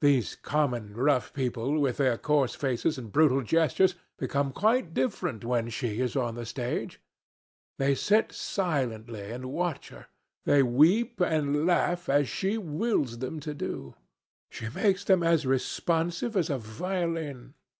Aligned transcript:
These 0.00 0.36
common 0.36 0.94
rough 0.94 1.32
people, 1.32 1.80
with 1.80 1.96
their 1.96 2.16
coarse 2.16 2.54
faces 2.54 2.96
and 2.96 3.10
brutal 3.10 3.42
gestures, 3.42 3.96
become 4.18 4.52
quite 4.52 4.94
different 4.94 5.44
when 5.44 5.68
she 5.68 6.00
is 6.00 6.14
on 6.14 6.36
the 6.36 6.46
stage. 6.46 7.00
They 7.78 7.96
sit 7.96 8.30
silently 8.30 9.32
and 9.32 9.46
watch 9.52 9.88
her. 9.88 10.06
They 10.44 10.62
weep 10.62 11.18
and 11.20 11.66
laugh 11.66 12.08
as 12.08 12.28
she 12.28 12.56
wills 12.56 13.18
them 13.18 13.40
to 13.40 13.52
do. 13.52 13.96
She 14.48 14.68
makes 14.68 15.02
them 15.02 15.24
as 15.24 15.44
responsive 15.44 16.36
as 16.36 16.50
a 16.50 16.58
violin. 16.58 17.54